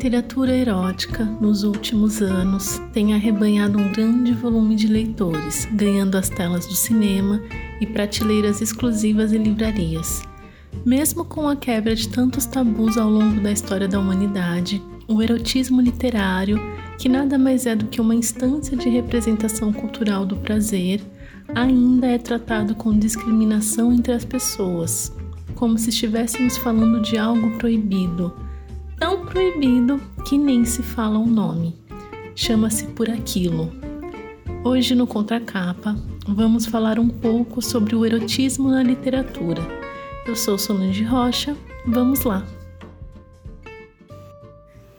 literatura 0.00 0.56
erótica, 0.56 1.26
nos 1.42 1.62
últimos 1.62 2.22
anos, 2.22 2.80
tem 2.90 3.12
arrebanhado 3.12 3.78
um 3.78 3.92
grande 3.92 4.32
volume 4.32 4.74
de 4.74 4.86
leitores, 4.86 5.68
ganhando 5.74 6.16
as 6.16 6.30
telas 6.30 6.66
do 6.66 6.72
cinema 6.72 7.38
e 7.82 7.86
prateleiras 7.86 8.62
exclusivas 8.62 9.30
em 9.30 9.42
livrarias. 9.42 10.22
Mesmo 10.86 11.22
com 11.22 11.46
a 11.46 11.54
quebra 11.54 11.94
de 11.94 12.08
tantos 12.08 12.46
tabus 12.46 12.96
ao 12.96 13.10
longo 13.10 13.42
da 13.42 13.52
história 13.52 13.86
da 13.86 14.00
humanidade, 14.00 14.82
o 15.06 15.20
erotismo 15.20 15.82
literário, 15.82 16.58
que 16.98 17.06
nada 17.06 17.36
mais 17.36 17.66
é 17.66 17.76
do 17.76 17.84
que 17.84 18.00
uma 18.00 18.14
instância 18.14 18.74
de 18.74 18.88
representação 18.88 19.70
cultural 19.70 20.24
do 20.24 20.36
prazer, 20.36 21.02
ainda 21.54 22.06
é 22.06 22.16
tratado 22.16 22.74
com 22.74 22.98
discriminação 22.98 23.92
entre 23.92 24.14
as 24.14 24.24
pessoas, 24.24 25.14
como 25.54 25.76
se 25.76 25.90
estivéssemos 25.90 26.56
falando 26.56 27.02
de 27.02 27.18
algo 27.18 27.50
proibido 27.58 28.32
tão 29.00 29.24
proibido 29.24 29.98
que 30.28 30.36
nem 30.36 30.62
se 30.62 30.82
fala 30.82 31.18
o 31.18 31.22
um 31.22 31.26
nome. 31.26 31.74
Chama-se 32.36 32.84
Por 32.88 33.08
Aquilo. 33.08 33.72
Hoje 34.62 34.94
no 34.94 35.06
Contracapa, 35.06 35.96
vamos 36.28 36.66
falar 36.66 36.98
um 36.98 37.08
pouco 37.08 37.62
sobre 37.62 37.96
o 37.96 38.04
erotismo 38.04 38.70
na 38.70 38.82
literatura. 38.82 39.62
Eu 40.26 40.36
sou 40.36 40.58
Solange 40.58 41.02
Rocha, 41.02 41.56
vamos 41.86 42.24
lá! 42.24 42.46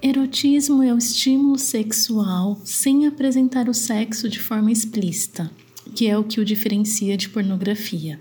Erotismo 0.02 0.81
é 0.81 0.92
o 0.92 0.98
estímulo 0.98 1.59
sexual 1.59 2.59
sem 2.66 3.06
apresentar 3.06 3.70
o 3.70 3.73
sexo 3.73 4.28
de 4.28 4.40
forma 4.40 4.72
explícita, 4.72 5.52
que 5.95 6.08
é 6.08 6.18
o 6.18 6.23
que 6.23 6.42
o 6.42 6.45
diferencia 6.45 7.16
de 7.16 7.30
pornografia. 7.30 8.20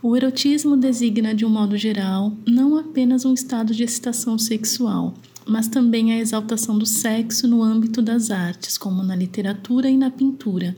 O 0.00 0.16
erotismo 0.16 0.76
designa, 0.76 1.34
de 1.34 1.44
um 1.44 1.48
modo 1.48 1.76
geral, 1.76 2.32
não 2.46 2.76
apenas 2.76 3.24
um 3.24 3.34
estado 3.34 3.74
de 3.74 3.82
excitação 3.82 4.38
sexual, 4.38 5.12
mas 5.44 5.66
também 5.66 6.12
a 6.12 6.18
exaltação 6.18 6.78
do 6.78 6.86
sexo 6.86 7.48
no 7.48 7.64
âmbito 7.64 8.00
das 8.00 8.30
artes, 8.30 8.78
como 8.78 9.02
na 9.02 9.16
literatura 9.16 9.90
e 9.90 9.96
na 9.96 10.08
pintura. 10.08 10.76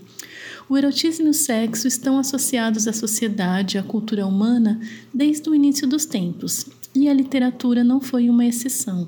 O 0.70 0.78
erotismo 0.78 1.26
e 1.26 1.30
o 1.30 1.34
sexo 1.34 1.86
estão 1.86 2.18
associados 2.18 2.88
à 2.88 2.94
sociedade, 2.94 3.76
à 3.76 3.82
cultura 3.82 4.26
humana, 4.26 4.80
desde 5.12 5.50
o 5.50 5.54
início 5.54 5.86
dos 5.86 6.06
tempos, 6.06 6.64
e 6.94 7.06
a 7.06 7.12
literatura 7.12 7.84
não 7.84 8.00
foi 8.00 8.30
uma 8.30 8.46
exceção, 8.46 9.06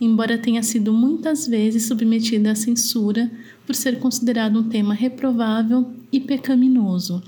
embora 0.00 0.38
tenha 0.38 0.64
sido 0.64 0.92
muitas 0.92 1.46
vezes 1.46 1.84
submetida 1.84 2.50
à 2.50 2.56
censura 2.56 3.30
por 3.64 3.76
ser 3.76 4.00
considerado 4.00 4.58
um 4.58 4.68
tema 4.68 4.92
reprovável 4.92 5.88
e 6.10 6.18
pecaminoso. 6.18 7.22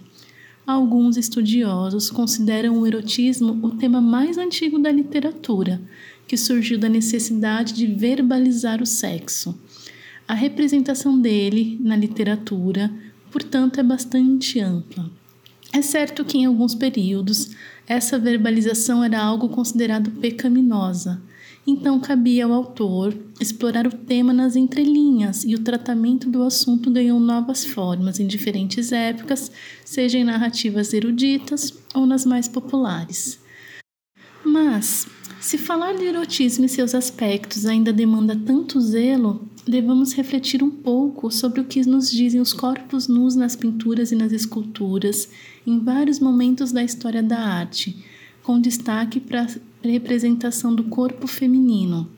Alguns 0.66 1.18
estudiosos 1.18 2.10
consideram 2.10 2.78
o 2.78 2.86
erotismo 2.86 3.58
o 3.62 3.72
tema 3.72 4.00
mais 4.00 4.38
antigo 4.38 4.78
da 4.78 4.90
literatura, 4.90 5.80
que 6.26 6.38
surgiu 6.38 6.78
da 6.78 6.88
necessidade 6.88 7.74
de 7.74 7.86
verbalizar 7.86 8.82
o 8.82 8.86
sexo. 8.86 9.58
A 10.26 10.32
representação 10.32 11.20
dele 11.20 11.78
na 11.82 11.94
literatura, 11.94 12.90
portanto, 13.30 13.78
é 13.78 13.82
bastante 13.82 14.58
ampla. 14.58 15.10
É 15.74 15.82
certo 15.82 16.24
que 16.24 16.38
em 16.38 16.46
alguns 16.46 16.74
períodos 16.74 17.50
essa 17.86 18.18
verbalização 18.18 19.02
era 19.02 19.20
algo 19.20 19.48
considerado 19.48 20.10
pecaminosa 20.12 21.20
então 21.66 21.98
cabia 21.98 22.44
ao 22.44 22.52
autor 22.52 23.16
explorar 23.40 23.86
o 23.86 23.90
tema 23.90 24.32
nas 24.34 24.54
entrelinhas 24.54 25.44
e 25.44 25.54
o 25.54 25.60
tratamento 25.60 26.28
do 26.28 26.42
assunto 26.42 26.90
ganhou 26.90 27.18
novas 27.18 27.64
formas 27.64 28.20
em 28.20 28.26
diferentes 28.26 28.92
épocas, 28.92 29.50
seja 29.84 30.18
em 30.18 30.24
narrativas 30.24 30.92
eruditas 30.92 31.72
ou 31.94 32.04
nas 32.04 32.26
mais 32.26 32.46
populares. 32.46 33.40
Mas, 34.44 35.06
se 35.40 35.56
falar 35.56 35.94
de 35.94 36.04
erotismo 36.04 36.66
e 36.66 36.68
seus 36.68 36.94
aspectos 36.94 37.64
ainda 37.64 37.94
demanda 37.94 38.36
tanto 38.36 38.78
zelo, 38.78 39.48
devemos 39.66 40.12
refletir 40.12 40.62
um 40.62 40.70
pouco 40.70 41.30
sobre 41.30 41.60
o 41.60 41.64
que 41.64 41.84
nos 41.86 42.10
dizem 42.10 42.40
os 42.40 42.52
corpos 42.52 43.08
nus 43.08 43.34
nas 43.34 43.56
pinturas 43.56 44.12
e 44.12 44.14
nas 44.14 44.32
esculturas 44.32 45.28
em 45.66 45.78
vários 45.78 46.20
momentos 46.20 46.70
da 46.72 46.82
história 46.82 47.22
da 47.22 47.38
arte, 47.38 47.96
com 48.42 48.60
destaque 48.60 49.18
para 49.18 49.46
representação 49.82 50.74
do 50.74 50.84
corpo 50.84 51.26
feminino. 51.26 52.08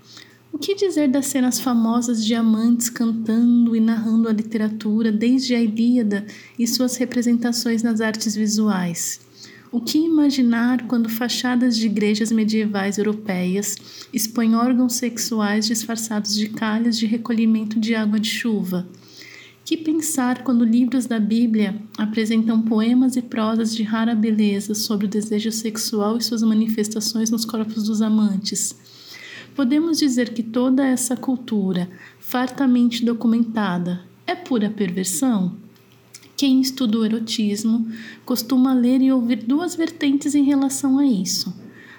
O 0.53 0.59
que 0.59 0.75
dizer 0.75 1.09
das 1.09 1.27
cenas 1.27 1.61
famosas 1.61 2.25
de 2.25 2.35
amantes 2.35 2.89
cantando 2.89 3.77
e 3.77 3.81
narrando 3.81 4.29
a 4.29 4.33
literatura 4.33 5.13
desde 5.13 5.55
a 5.55 5.61
Ilíada 5.61 6.27
e 6.59 6.67
suas 6.67 6.97
representações 6.97 7.83
nas 7.83 8.01
artes 8.01 8.35
visuais? 8.35 9.26
O 9.73 9.81
que 9.81 9.99
imaginar 9.99 10.87
quando 10.87 11.09
fachadas 11.09 11.77
de 11.77 11.87
igrejas 11.87 12.31
medievais 12.31 12.99
europeias 12.99 13.77
expõem 14.13 14.55
órgãos 14.55 14.95
sexuais 14.95 15.67
disfarçados 15.67 16.35
de 16.35 16.49
calhas 16.49 16.97
de 16.97 17.05
recolhimento 17.05 17.79
de 17.79 17.95
água 17.95 18.21
de 18.21 18.29
chuva? 18.29 18.87
Que 19.65 19.77
pensar 19.77 20.45
quando 20.45 20.65
livros 20.65 21.07
da 21.07 21.19
Bíblia 21.19 21.83
apresentam 21.99 22.63
poemas 22.63 23.17
e 23.17 23.23
prosas 23.23 23.75
de 23.75 23.83
rara 23.83 24.15
beleza 24.15 24.75
sobre 24.75 25.07
o 25.07 25.11
desejo 25.11 25.51
sexual 25.51 26.17
e 26.17 26.23
suas 26.23 26.43
manifestações 26.43 27.31
nos 27.31 27.45
corpos 27.45 27.83
dos 27.89 28.01
amantes? 28.01 28.77
Podemos 29.57 29.99
dizer 29.99 30.33
que 30.33 30.43
toda 30.45 30.87
essa 30.87 31.17
cultura, 31.17 31.91
fartamente 32.21 33.05
documentada, 33.05 34.03
é 34.25 34.37
pura 34.37 34.71
perversão? 34.71 35.66
Quem 36.37 36.61
estuda 36.61 36.99
o 36.99 37.05
erotismo 37.05 37.89
costuma 38.25 38.75
ler 38.75 39.01
e 39.01 39.11
ouvir 39.11 39.43
duas 39.45 39.75
vertentes 39.75 40.35
em 40.35 40.45
relação 40.45 40.99
a 40.99 41.07
isso. 41.07 41.55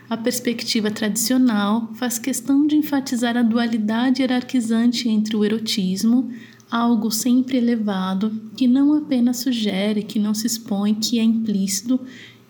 A 0.08 0.16
perspectiva 0.16 0.92
tradicional 0.92 1.92
faz 1.96 2.20
questão 2.20 2.68
de 2.68 2.76
enfatizar 2.76 3.36
a 3.36 3.42
dualidade 3.42 4.22
hierarquizante 4.22 5.10
entre 5.10 5.36
o 5.36 5.44
erotismo, 5.44 6.32
algo 6.70 7.10
sempre 7.10 7.58
elevado, 7.58 8.32
que 8.56 8.68
não 8.68 8.94
apenas 8.94 9.38
sugere, 9.38 10.04
que 10.04 10.20
não 10.20 10.34
se 10.34 10.46
expõe, 10.46 10.94
que 10.94 11.18
é 11.18 11.24
implícito, 11.24 12.00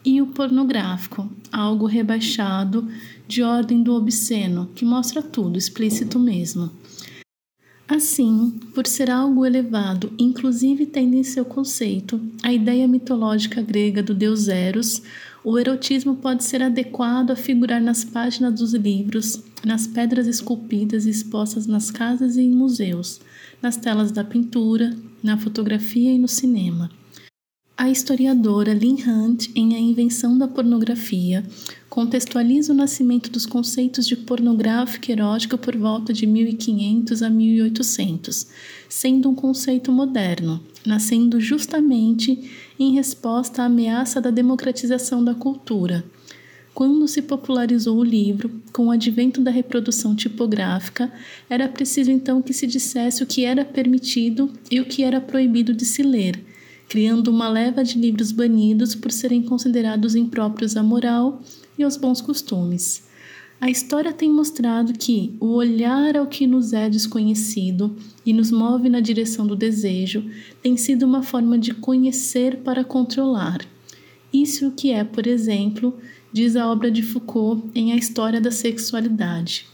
e 0.03 0.21
o 0.21 0.27
pornográfico, 0.27 1.29
algo 1.51 1.85
rebaixado, 1.85 2.87
de 3.27 3.41
ordem 3.43 3.81
do 3.81 3.93
obsceno, 3.93 4.69
que 4.75 4.85
mostra 4.85 5.21
tudo, 5.21 5.57
explícito 5.57 6.19
mesmo. 6.19 6.71
Assim, 7.87 8.59
por 8.75 8.85
ser 8.85 9.09
algo 9.09 9.45
elevado, 9.45 10.11
inclusive 10.19 10.85
tendo 10.85 11.15
em 11.15 11.23
seu 11.23 11.45
conceito 11.45 12.19
a 12.43 12.51
ideia 12.51 12.85
mitológica 12.85 13.61
grega 13.61 14.03
do 14.03 14.13
deus 14.13 14.49
Eros, 14.49 15.01
o 15.41 15.57
erotismo 15.57 16.17
pode 16.17 16.43
ser 16.43 16.61
adequado 16.61 17.31
a 17.31 17.35
figurar 17.35 17.81
nas 17.81 18.03
páginas 18.03 18.59
dos 18.59 18.73
livros, 18.73 19.41
nas 19.63 19.87
pedras 19.87 20.27
esculpidas 20.27 21.05
expostas 21.05 21.65
nas 21.65 21.89
casas 21.89 22.35
e 22.35 22.41
em 22.41 22.51
museus, 22.51 23.21
nas 23.61 23.77
telas 23.77 24.11
da 24.11 24.23
pintura, 24.23 24.93
na 25.23 25.37
fotografia 25.37 26.11
e 26.11 26.19
no 26.19 26.27
cinema. 26.27 26.89
A 27.79 27.91
historiadora 27.91 28.73
Lynn 28.73 28.97
Hunt, 29.07 29.51
em 29.53 29.75
A 29.75 29.79
Invenção 29.79 30.35
da 30.35 30.47
Pornografia, 30.47 31.45
contextualiza 31.87 32.73
o 32.73 32.75
nascimento 32.75 33.29
dos 33.29 33.45
conceitos 33.45 34.07
de 34.07 34.15
pornográfica 34.15 35.11
erótica 35.11 35.59
por 35.59 35.77
volta 35.77 36.11
de 36.11 36.25
1500 36.25 37.21
a 37.21 37.29
1800, 37.29 38.47
sendo 38.89 39.29
um 39.29 39.35
conceito 39.35 39.91
moderno, 39.91 40.59
nascendo 40.83 41.39
justamente 41.39 42.49
em 42.79 42.95
resposta 42.95 43.61
à 43.61 43.65
ameaça 43.65 44.19
da 44.19 44.31
democratização 44.31 45.23
da 45.23 45.35
cultura. 45.35 46.03
Quando 46.73 47.07
se 47.07 47.21
popularizou 47.21 47.99
o 47.99 48.03
livro, 48.03 48.59
com 48.73 48.87
o 48.87 48.91
advento 48.91 49.39
da 49.39 49.51
reprodução 49.51 50.15
tipográfica, 50.15 51.13
era 51.47 51.69
preciso 51.69 52.09
então 52.09 52.41
que 52.41 52.53
se 52.53 52.65
dissesse 52.65 53.21
o 53.21 53.27
que 53.27 53.45
era 53.45 53.63
permitido 53.63 54.51
e 54.71 54.79
o 54.79 54.85
que 54.85 55.03
era 55.03 55.21
proibido 55.21 55.75
de 55.75 55.85
se 55.85 56.01
ler, 56.01 56.43
criando 56.87 57.29
uma 57.29 57.49
leva 57.49 57.83
de 57.83 57.99
livros 57.99 58.31
banidos 58.31 58.95
por 58.95 59.11
serem 59.11 59.41
considerados 59.41 60.15
impróprios 60.15 60.77
à 60.77 60.83
moral 60.83 61.41
e 61.77 61.83
aos 61.83 61.97
bons 61.97 62.21
costumes. 62.21 63.05
A 63.59 63.71
história 63.71 64.13
tem 64.13 64.31
mostrado 64.31 64.93
que 64.93 65.35
o 65.39 65.47
olhar 65.53 66.15
ao 66.15 66.27
que 66.27 66.45
nos 66.45 66.73
é 66.73 66.87
desconhecido 66.87 67.95
e 68.23 68.31
nos 68.31 68.51
move 68.51 68.87
na 68.87 68.99
direção 68.99 69.47
do 69.47 69.55
desejo 69.55 70.29
tem 70.61 70.77
sido 70.77 71.03
uma 71.03 71.23
forma 71.23 71.57
de 71.57 71.73
conhecer 71.73 72.57
para 72.57 72.83
controlar. 72.83 73.65
Isso 74.31 74.71
que 74.71 74.91
é, 74.91 75.03
por 75.03 75.25
exemplo, 75.25 75.97
diz 76.31 76.55
a 76.55 76.71
obra 76.71 76.91
de 76.91 77.01
Foucault 77.01 77.67
em 77.73 77.91
A 77.91 77.95
História 77.95 78.39
da 78.39 78.51
Sexualidade. 78.51 79.65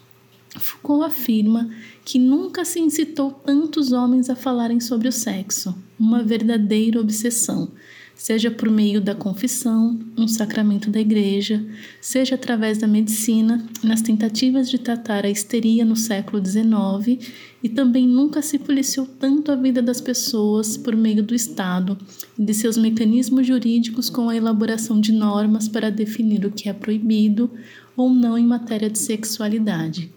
Foucault 0.60 1.04
afirma 1.06 1.70
que 2.06 2.20
nunca 2.20 2.64
se 2.64 2.80
incitou 2.80 3.32
tantos 3.32 3.92
homens 3.92 4.30
a 4.30 4.36
falarem 4.36 4.80
sobre 4.80 5.08
o 5.08 5.12
sexo, 5.12 5.76
uma 6.00 6.22
verdadeira 6.22 7.00
obsessão, 7.00 7.72
seja 8.16 8.52
por 8.52 8.70
meio 8.70 9.02
da 9.02 9.16
confissão, 9.16 10.00
um 10.18 10.28
sacramento 10.28 10.90
da 10.90 11.00
igreja, 11.00 11.66
seja 12.00 12.36
através 12.36 12.78
da 12.78 12.88
medicina, 12.88 13.66
nas 13.84 14.02
tentativas 14.02 14.70
de 14.70 14.78
tratar 14.78 15.26
a 15.26 15.30
histeria 15.30 15.84
no 15.84 15.96
século 15.96 16.44
XIX, 16.46 17.20
e 17.64 17.70
também 17.70 18.08
nunca 18.08 18.42
se 18.42 18.60
policiou 18.60 19.08
tanto 19.08 19.52
a 19.52 19.56
vida 19.56 19.82
das 19.82 20.00
pessoas 20.00 20.78
por 20.78 20.96
meio 20.96 21.24
do 21.24 21.34
Estado 21.34 21.98
e 22.38 22.44
de 22.44 22.54
seus 22.54 22.78
mecanismos 22.78 23.48
jurídicos 23.48 24.10
com 24.10 24.30
a 24.30 24.36
elaboração 24.36 25.02
de 25.02 25.12
normas 25.12 25.68
para 25.68 25.90
definir 25.90 26.46
o 26.46 26.52
que 26.52 26.70
é 26.70 26.74
proibido 26.74 27.50
ou 27.98 28.10
não 28.10 28.38
em 28.38 28.46
matéria 28.46 28.90
de 28.90 29.00
sexualidade. 29.00 30.12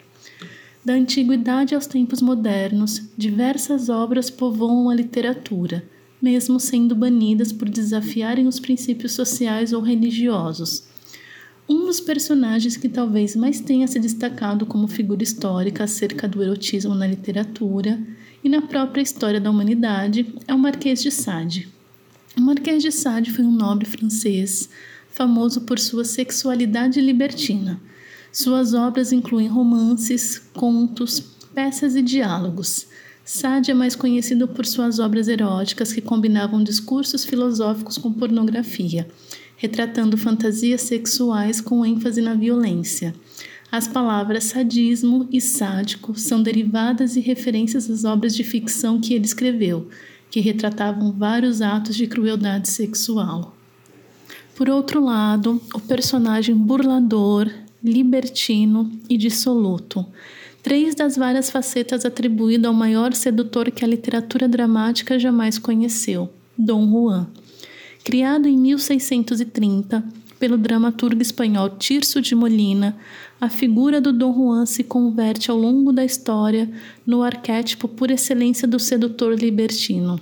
Da 0.86 0.94
antiguidade 0.94 1.74
aos 1.74 1.88
tempos 1.88 2.22
modernos, 2.22 3.02
diversas 3.18 3.88
obras 3.88 4.30
povoam 4.30 4.88
a 4.88 4.94
literatura, 4.94 5.82
mesmo 6.22 6.60
sendo 6.60 6.94
banidas 6.94 7.50
por 7.50 7.68
desafiarem 7.68 8.46
os 8.46 8.60
princípios 8.60 9.10
sociais 9.10 9.72
ou 9.72 9.82
religiosos. 9.82 10.84
Um 11.68 11.86
dos 11.86 11.98
personagens 12.00 12.76
que 12.76 12.88
talvez 12.88 13.34
mais 13.34 13.58
tenha 13.60 13.88
se 13.88 13.98
destacado 13.98 14.64
como 14.64 14.86
figura 14.86 15.24
histórica 15.24 15.82
acerca 15.82 16.28
do 16.28 16.40
erotismo 16.40 16.94
na 16.94 17.08
literatura 17.08 17.98
e 18.44 18.48
na 18.48 18.62
própria 18.62 19.02
história 19.02 19.40
da 19.40 19.50
humanidade 19.50 20.32
é 20.46 20.54
o 20.54 20.58
Marquês 20.58 21.02
de 21.02 21.10
Sade. 21.10 21.68
O 22.38 22.40
Marquês 22.40 22.80
de 22.80 22.92
Sade 22.92 23.32
foi 23.32 23.44
um 23.44 23.50
nobre 23.50 23.86
francês, 23.86 24.70
famoso 25.10 25.62
por 25.62 25.80
sua 25.80 26.04
sexualidade 26.04 27.00
libertina 27.00 27.80
suas 28.36 28.74
obras 28.74 29.12
incluem 29.12 29.48
romances, 29.48 30.38
contos, 30.52 31.20
peças 31.54 31.96
e 31.96 32.02
diálogos. 32.02 32.86
Sade 33.24 33.70
é 33.70 33.74
mais 33.74 33.96
conhecido 33.96 34.46
por 34.46 34.66
suas 34.66 34.98
obras 34.98 35.26
eróticas 35.26 35.90
que 35.90 36.02
combinavam 36.02 36.62
discursos 36.62 37.24
filosóficos 37.24 37.96
com 37.96 38.12
pornografia, 38.12 39.08
retratando 39.56 40.18
fantasias 40.18 40.82
sexuais 40.82 41.62
com 41.62 41.82
ênfase 41.86 42.20
na 42.20 42.34
violência. 42.34 43.14
As 43.72 43.88
palavras 43.88 44.44
sadismo 44.44 45.26
e 45.32 45.40
sádico 45.40 46.14
são 46.14 46.42
derivadas 46.42 47.16
e 47.16 47.20
referências 47.20 47.88
às 47.88 48.04
obras 48.04 48.36
de 48.36 48.44
ficção 48.44 49.00
que 49.00 49.14
ele 49.14 49.24
escreveu, 49.24 49.88
que 50.30 50.40
retratavam 50.40 51.10
vários 51.10 51.62
atos 51.62 51.96
de 51.96 52.06
crueldade 52.06 52.68
sexual. 52.68 53.56
Por 54.54 54.68
outro 54.68 55.02
lado, 55.02 55.58
o 55.72 55.80
personagem 55.80 56.54
burlador, 56.54 57.50
libertino 57.86 58.90
e 59.08 59.16
dissoluto. 59.16 60.04
Três 60.62 60.94
das 60.94 61.16
várias 61.16 61.48
facetas 61.48 62.04
atribuídas 62.04 62.66
ao 62.66 62.74
maior 62.74 63.14
sedutor 63.14 63.70
que 63.70 63.84
a 63.84 63.88
literatura 63.88 64.48
dramática 64.48 65.18
jamais 65.18 65.58
conheceu, 65.58 66.28
Dom 66.58 66.90
Juan. 66.90 67.28
Criado 68.02 68.48
em 68.48 68.56
1630 68.56 70.04
pelo 70.38 70.58
dramaturgo 70.58 71.22
espanhol 71.22 71.70
Tirso 71.70 72.20
de 72.20 72.34
Molina, 72.34 72.96
a 73.40 73.48
figura 73.48 74.00
do 74.00 74.12
Dom 74.12 74.34
Juan 74.34 74.66
se 74.66 74.82
converte 74.82 75.50
ao 75.50 75.56
longo 75.56 75.92
da 75.92 76.04
história 76.04 76.68
no 77.06 77.22
arquétipo 77.22 77.88
por 77.88 78.10
excelência 78.10 78.66
do 78.66 78.78
sedutor 78.78 79.34
libertino. 79.34 80.20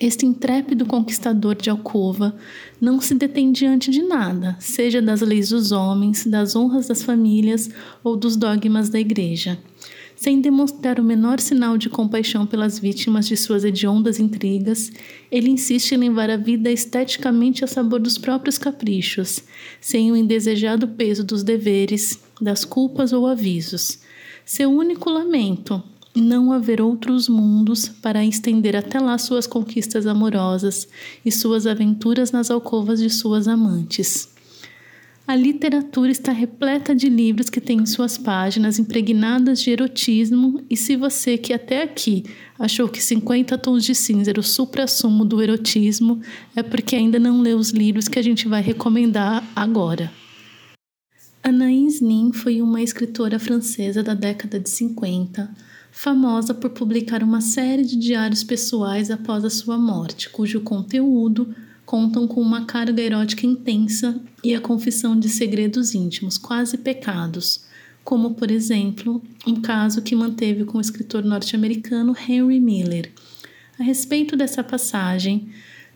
Este 0.00 0.26
intrépido 0.26 0.84
conquistador 0.84 1.54
de 1.54 1.70
alcova 1.70 2.34
não 2.80 3.00
se 3.00 3.14
detém 3.14 3.52
diante 3.52 3.90
de 3.90 4.02
nada, 4.02 4.56
seja 4.58 5.00
das 5.00 5.20
leis 5.20 5.50
dos 5.50 5.70
homens, 5.70 6.26
das 6.26 6.56
honras 6.56 6.88
das 6.88 7.02
famílias 7.02 7.70
ou 8.02 8.16
dos 8.16 8.36
dogmas 8.36 8.88
da 8.88 8.98
igreja. 8.98 9.58
Sem 10.16 10.40
demonstrar 10.40 10.98
o 10.98 11.04
menor 11.04 11.38
sinal 11.40 11.76
de 11.76 11.88
compaixão 11.88 12.46
pelas 12.46 12.78
vítimas 12.78 13.26
de 13.26 13.36
suas 13.36 13.64
hediondas 13.64 14.18
intrigas, 14.18 14.92
ele 15.30 15.50
insiste 15.50 15.92
em 15.92 15.98
levar 15.98 16.30
a 16.30 16.36
vida 16.36 16.70
esteticamente 16.70 17.64
a 17.64 17.66
sabor 17.66 18.00
dos 18.00 18.16
próprios 18.16 18.56
caprichos, 18.56 19.42
sem 19.80 20.10
o 20.10 20.16
indesejado 20.16 20.88
peso 20.88 21.24
dos 21.24 21.42
deveres, 21.42 22.18
das 22.40 22.64
culpas 22.64 23.12
ou 23.12 23.26
avisos. 23.26 24.00
Seu 24.44 24.70
único 24.70 25.08
lamento 25.10 25.82
não 26.20 26.52
haver 26.52 26.80
outros 26.80 27.28
mundos 27.28 27.88
para 27.88 28.24
estender 28.24 28.76
até 28.76 29.00
lá 29.00 29.18
suas 29.18 29.46
conquistas 29.46 30.06
amorosas 30.06 30.86
e 31.24 31.32
suas 31.32 31.66
aventuras 31.66 32.30
nas 32.30 32.50
alcovas 32.50 33.00
de 33.00 33.10
suas 33.10 33.48
amantes. 33.48 34.32
A 35.26 35.34
literatura 35.34 36.10
está 36.12 36.32
repleta 36.32 36.94
de 36.94 37.08
livros 37.08 37.48
que 37.48 37.58
têm 37.58 37.86
suas 37.86 38.18
páginas 38.18 38.78
impregnadas 38.78 39.62
de 39.62 39.70
erotismo, 39.70 40.62
e 40.68 40.76
se 40.76 40.96
você 40.96 41.38
que 41.38 41.54
até 41.54 41.82
aqui 41.82 42.24
achou 42.58 42.86
que 42.88 43.02
50 43.02 43.56
tons 43.56 43.84
de 43.84 43.94
cinza 43.94 44.30
era 44.30 44.38
o 44.38 44.42
supra-sumo 44.42 45.24
do 45.24 45.42
erotismo, 45.42 46.20
é 46.54 46.62
porque 46.62 46.94
ainda 46.94 47.18
não 47.18 47.40
leu 47.40 47.56
os 47.56 47.70
livros 47.70 48.06
que 48.06 48.18
a 48.18 48.22
gente 48.22 48.46
vai 48.46 48.60
recomendar 48.60 49.42
agora. 49.56 50.12
Anaïs 51.42 52.02
Nin 52.02 52.30
foi 52.32 52.60
uma 52.60 52.82
escritora 52.82 53.38
francesa 53.38 54.02
da 54.02 54.12
década 54.12 54.60
de 54.60 54.68
50 54.68 55.73
famosa 55.94 56.52
por 56.52 56.70
publicar 56.70 57.22
uma 57.22 57.40
série 57.40 57.84
de 57.84 57.96
diários 57.96 58.42
pessoais 58.42 59.12
após 59.12 59.44
a 59.44 59.48
sua 59.48 59.78
morte, 59.78 60.28
cujo 60.28 60.60
conteúdo 60.60 61.54
contam 61.86 62.26
com 62.26 62.40
uma 62.40 62.64
carga 62.64 63.00
erótica 63.00 63.46
intensa 63.46 64.20
e 64.42 64.56
a 64.56 64.60
confissão 64.60 65.16
de 65.16 65.28
segredos 65.28 65.94
íntimos, 65.94 66.36
quase 66.36 66.78
pecados, 66.78 67.64
como, 68.02 68.34
por 68.34 68.50
exemplo, 68.50 69.22
um 69.46 69.60
caso 69.60 70.02
que 70.02 70.16
manteve 70.16 70.64
com 70.64 70.78
o 70.78 70.80
escritor 70.80 71.24
norte-americano 71.24 72.14
Henry 72.28 72.58
Miller. 72.58 73.12
A 73.78 73.84
respeito 73.84 74.36
dessa 74.36 74.64
passagem, 74.64 75.48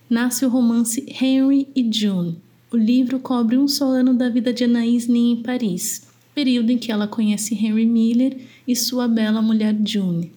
nasce 0.09 0.47
o 0.47 0.49
romance 0.49 1.05
Henry 1.21 1.67
e 1.75 1.87
June. 1.93 2.39
O 2.71 2.77
livro 2.77 3.19
cobre 3.19 3.59
um 3.59 3.67
só 3.67 3.87
ano 3.87 4.15
da 4.15 4.29
vida 4.29 4.53
de 4.53 4.63
Anaïs 4.63 5.09
Nin 5.09 5.33
em 5.33 5.43
Paris, 5.43 6.08
período 6.39 6.71
em 6.71 6.79
que 6.79 6.93
ela 6.93 7.09
conhece 7.09 7.53
Henry 7.53 7.85
Miller 7.85 8.39
e 8.65 8.77
sua 8.77 9.09
bela 9.09 9.43
mulher 9.43 9.77
June. 9.85 10.31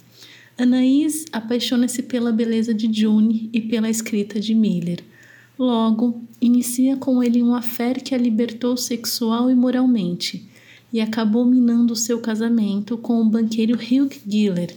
Anaís 0.57 1.27
apaixona-se 1.31 2.01
pela 2.01 2.31
beleza 2.31 2.73
de 2.73 2.91
June 2.91 3.51
e 3.53 3.61
pela 3.61 3.87
escrita 3.87 4.39
de 4.39 4.55
Miller. 4.55 5.03
Logo, 5.59 6.19
inicia 6.41 6.97
com 6.97 7.21
ele 7.21 7.43
um 7.43 7.53
affair 7.53 8.01
que 8.01 8.15
a 8.15 8.17
libertou 8.17 8.75
sexual 8.75 9.51
e 9.51 9.53
moralmente, 9.53 10.43
e 10.91 10.99
acabou 10.99 11.45
minando 11.45 11.95
seu 11.95 12.19
casamento 12.19 12.97
com 12.97 13.21
o 13.21 13.29
banqueiro 13.29 13.75
Hugh 13.75 14.09
Giller, 14.27 14.75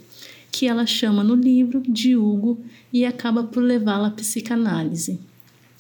que 0.52 0.66
ela 0.66 0.84
chama 0.84 1.24
no 1.24 1.34
livro 1.34 1.82
de 1.88 2.14
Hugo 2.14 2.58
e 2.92 3.02
acaba 3.02 3.44
por 3.44 3.62
levá-la 3.62 4.08
à 4.08 4.10
psicanálise. 4.10 5.18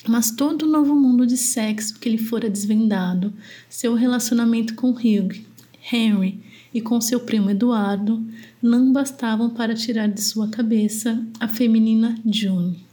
Mas 0.06 0.30
todo 0.30 0.64
o 0.64 0.68
novo 0.68 0.94
mundo 0.94 1.26
de 1.26 1.36
sexo 1.36 1.98
que 1.98 2.10
lhe 2.10 2.18
fora 2.18 2.50
desvendado, 2.50 3.32
seu 3.70 3.94
relacionamento 3.94 4.74
com 4.74 4.90
Hugh, 4.90 5.42
Henry 5.90 6.40
e 6.74 6.80
com 6.80 7.00
seu 7.00 7.20
primo 7.20 7.50
Eduardo 7.50 8.22
não 8.60 8.92
bastavam 8.92 9.50
para 9.50 9.74
tirar 9.74 10.08
de 10.08 10.20
sua 10.20 10.48
cabeça 10.48 11.24
a 11.40 11.48
feminina 11.48 12.18
June. 12.26 12.84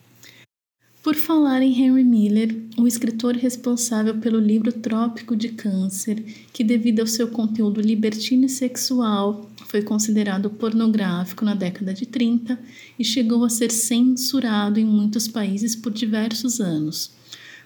Por 1.03 1.15
falar 1.15 1.61
em 1.61 1.81
Henry 1.81 2.03
Miller, 2.03 2.55
o 2.77 2.87
escritor 2.87 3.35
responsável 3.35 4.19
pelo 4.19 4.39
livro 4.39 4.71
Trópico 4.71 5.35
de 5.35 5.49
Câncer, 5.49 6.23
que, 6.53 6.63
devido 6.63 6.99
ao 6.99 7.07
seu 7.07 7.27
conteúdo 7.27 7.81
libertino 7.81 8.45
e 8.45 8.49
sexual, 8.49 9.50
foi 9.71 9.81
considerado 9.81 10.49
pornográfico 10.49 11.45
na 11.45 11.55
década 11.55 11.93
de 11.93 12.05
30 12.05 12.59
e 12.99 13.05
chegou 13.05 13.45
a 13.45 13.49
ser 13.49 13.71
censurado 13.71 14.77
em 14.77 14.83
muitos 14.83 15.29
países 15.29 15.77
por 15.77 15.93
diversos 15.93 16.59
anos. 16.59 17.11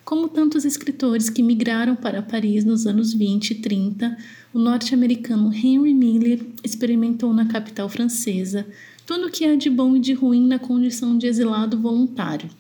Como 0.04 0.30
tantos 0.30 0.66
escritores 0.66 1.32
que 1.32 1.42
migraram 1.42 1.96
para 1.96 2.22
Paris 2.22 2.64
nos 2.64 2.86
anos 2.86 3.12
20 3.12 3.50
e 3.50 3.56
30, 3.56 4.16
o 4.54 4.60
norte-americano 4.60 5.52
Henry 5.52 5.96
Miller 5.96 6.46
experimentou 6.64 7.34
na 7.34 7.48
capital 7.48 7.90
francesa 7.90 8.68
tudo 9.04 9.26
o 9.26 9.32
que 9.32 9.44
há 9.44 9.56
de 9.56 9.72
bom 9.72 9.96
e 9.96 10.00
de 10.00 10.14
ruim 10.14 10.46
na 10.46 10.60
condição 10.60 11.18
de 11.18 11.26
exilado 11.26 11.76
voluntário: 11.76 12.52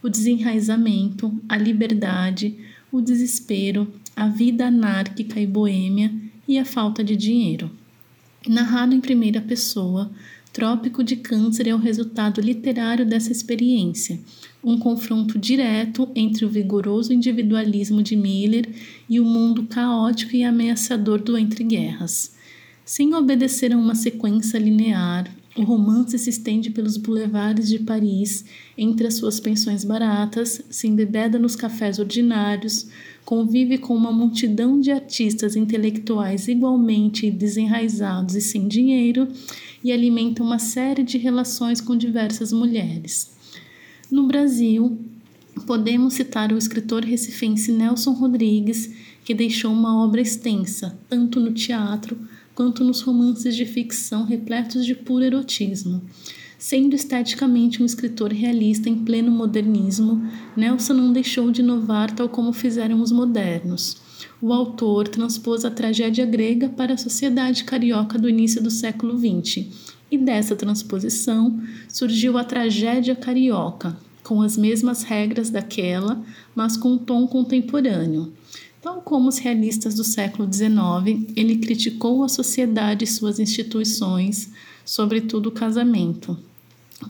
o 0.00 0.08
desenraizamento, 0.08 1.36
a 1.48 1.56
liberdade, 1.56 2.56
o 2.92 3.00
desespero, 3.00 3.92
a 4.14 4.28
vida 4.28 4.68
anárquica 4.68 5.40
e 5.40 5.46
boêmia 5.46 6.14
e 6.46 6.56
a 6.56 6.64
falta 6.64 7.02
de 7.02 7.16
dinheiro. 7.16 7.81
Narrado 8.48 8.92
em 8.92 9.00
primeira 9.00 9.40
pessoa, 9.40 10.10
Trópico 10.52 11.04
de 11.04 11.16
Câncer 11.16 11.68
é 11.68 11.74
o 11.74 11.78
resultado 11.78 12.40
literário 12.40 13.06
dessa 13.06 13.30
experiência, 13.30 14.18
um 14.62 14.76
confronto 14.78 15.38
direto 15.38 16.10
entre 16.14 16.44
o 16.44 16.48
vigoroso 16.48 17.12
individualismo 17.12 18.02
de 18.02 18.16
Miller 18.16 18.68
e 19.08 19.20
o 19.20 19.24
mundo 19.24 19.62
caótico 19.62 20.34
e 20.34 20.42
ameaçador 20.42 21.22
do 21.22 21.38
Entre 21.38 21.62
Guerras. 21.62 22.34
Sem 22.84 23.14
obedecer 23.14 23.72
a 23.72 23.78
uma 23.78 23.94
sequência 23.94 24.58
linear, 24.58 25.32
o 25.54 25.62
romance 25.64 26.18
se 26.18 26.30
estende 26.30 26.70
pelos 26.70 26.96
boulevards 26.96 27.68
de 27.68 27.78
Paris, 27.78 28.44
entre 28.76 29.06
as 29.06 29.14
suas 29.14 29.38
pensões 29.38 29.84
baratas, 29.84 30.62
se 30.70 30.88
embebeda 30.88 31.38
nos 31.38 31.54
cafés 31.54 31.98
ordinários, 31.98 32.86
convive 33.24 33.76
com 33.76 33.94
uma 33.94 34.10
multidão 34.10 34.80
de 34.80 34.90
artistas 34.90 35.54
intelectuais 35.54 36.48
igualmente 36.48 37.30
desenraizados 37.30 38.34
e 38.34 38.40
sem 38.40 38.66
dinheiro 38.66 39.28
e 39.84 39.92
alimenta 39.92 40.42
uma 40.42 40.58
série 40.58 41.02
de 41.02 41.18
relações 41.18 41.80
com 41.80 41.96
diversas 41.96 42.50
mulheres. 42.50 43.30
No 44.10 44.26
Brasil, 44.26 44.98
podemos 45.66 46.14
citar 46.14 46.50
o 46.50 46.58
escritor 46.58 47.04
recifense 47.04 47.72
Nelson 47.72 48.12
Rodrigues, 48.12 48.90
que 49.22 49.34
deixou 49.34 49.72
uma 49.72 50.02
obra 50.02 50.20
extensa, 50.20 50.98
tanto 51.08 51.38
no 51.38 51.52
teatro 51.52 52.16
quanto 52.54 52.84
nos 52.84 53.00
romances 53.00 53.56
de 53.56 53.64
ficção 53.64 54.24
repletos 54.24 54.84
de 54.84 54.94
puro 54.94 55.24
erotismo. 55.24 56.02
Sendo 56.58 56.94
esteticamente 56.94 57.82
um 57.82 57.84
escritor 57.84 58.30
realista 58.32 58.88
em 58.88 59.04
pleno 59.04 59.32
modernismo, 59.32 60.24
Nelson 60.56 60.92
não 60.92 61.12
deixou 61.12 61.50
de 61.50 61.60
inovar 61.60 62.14
tal 62.14 62.28
como 62.28 62.52
fizeram 62.52 63.00
os 63.00 63.10
modernos. 63.10 63.96
o 64.40 64.52
autor 64.52 65.08
transpôs 65.08 65.64
a 65.64 65.70
tragédia 65.70 66.24
grega 66.24 66.68
para 66.68 66.94
a 66.94 66.96
sociedade 66.98 67.64
carioca 67.64 68.18
do 68.18 68.28
início 68.28 68.62
do 68.62 68.70
século 68.70 69.18
XX, 69.18 69.66
e 70.10 70.18
dessa 70.18 70.54
transposição 70.54 71.60
surgiu 71.88 72.38
a 72.38 72.44
tragédia 72.44 73.16
carioca, 73.16 73.96
com 74.22 74.40
as 74.40 74.56
mesmas 74.56 75.02
regras 75.02 75.50
daquela, 75.50 76.22
mas 76.54 76.76
com 76.76 76.92
um 76.92 76.98
tom 76.98 77.26
contemporâneo. 77.26 78.32
Tal 78.82 79.00
como 79.00 79.28
os 79.28 79.38
realistas 79.38 79.94
do 79.94 80.02
século 80.02 80.52
XIX, 80.52 81.30
ele 81.36 81.58
criticou 81.58 82.24
a 82.24 82.28
sociedade 82.28 83.04
e 83.04 83.06
suas 83.06 83.38
instituições, 83.38 84.50
sobretudo 84.84 85.50
o 85.50 85.52
casamento. 85.52 86.36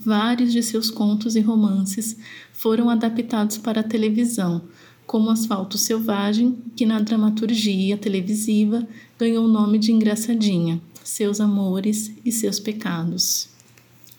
Vários 0.04 0.52
de 0.52 0.62
seus 0.62 0.90
contos 0.90 1.34
e 1.34 1.40
romances 1.40 2.16
foram 2.52 2.90
adaptados 2.90 3.56
para 3.56 3.80
a 3.80 3.84
televisão, 3.84 4.62
como 5.06 5.30
Asfalto 5.30 5.78
Selvagem, 5.78 6.58
que 6.76 6.84
na 6.84 7.00
dramaturgia 7.00 7.96
televisiva 7.96 8.86
ganhou 9.18 9.46
o 9.46 9.48
nome 9.48 9.78
de 9.78 9.92
Engraçadinha, 9.92 10.78
Seus 11.02 11.40
Amores 11.40 12.12
e 12.22 12.30
Seus 12.30 12.60
Pecados. 12.60 13.48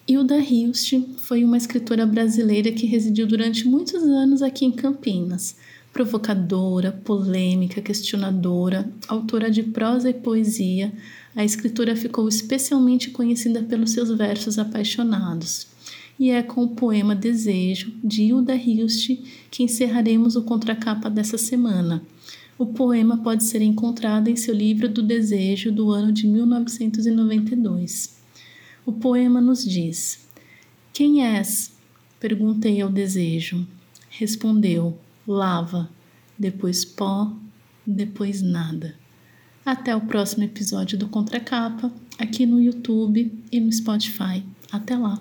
Hilda 0.07 0.39
Hilst 0.39 0.93
foi 1.17 1.45
uma 1.45 1.55
escritora 1.55 2.05
brasileira 2.05 2.71
que 2.71 2.87
residiu 2.87 3.27
durante 3.27 3.67
muitos 3.67 4.01
anos 4.03 4.41
aqui 4.41 4.65
em 4.65 4.71
Campinas. 4.71 5.55
Provocadora, 5.93 6.91
polêmica, 6.91 7.79
questionadora, 7.79 8.91
autora 9.07 9.51
de 9.51 9.61
prosa 9.61 10.09
e 10.09 10.13
poesia, 10.15 10.91
a 11.35 11.45
escritora 11.45 11.95
ficou 11.95 12.27
especialmente 12.27 13.11
conhecida 13.11 13.61
pelos 13.61 13.91
seus 13.91 14.09
versos 14.09 14.57
apaixonados. 14.57 15.67
E 16.19 16.31
é 16.31 16.41
com 16.41 16.63
o 16.63 16.69
poema 16.69 17.13
Desejo, 17.15 17.93
de 18.03 18.23
Hilda 18.23 18.55
Hilst, 18.55 19.19
que 19.51 19.61
encerraremos 19.61 20.35
o 20.35 20.41
contracapa 20.41 21.11
dessa 21.11 21.37
semana. 21.37 22.01
O 22.57 22.65
poema 22.65 23.17
pode 23.17 23.43
ser 23.43 23.61
encontrado 23.61 24.29
em 24.29 24.35
seu 24.35 24.55
livro 24.55 24.89
do 24.89 25.03
Desejo, 25.03 25.71
do 25.71 25.91
ano 25.91 26.11
de 26.11 26.25
1992. 26.25 28.17
O 28.83 28.91
poema 28.91 29.39
nos 29.39 29.63
diz: 29.63 30.27
Quem 30.91 31.23
és? 31.23 31.71
Perguntei 32.19 32.81
ao 32.81 32.89
desejo. 32.89 33.67
Respondeu: 34.09 34.97
Lava, 35.27 35.89
depois 36.37 36.83
pó, 36.83 37.31
depois 37.85 38.41
nada. 38.41 38.95
Até 39.65 39.95
o 39.95 40.01
próximo 40.01 40.43
episódio 40.43 40.97
do 40.97 41.07
Contracapa, 41.07 41.91
aqui 42.19 42.45
no 42.45 42.61
YouTube 42.61 43.43
e 43.51 43.59
no 43.59 43.71
Spotify. 43.71 44.43
Até 44.71 44.97
lá! 44.97 45.19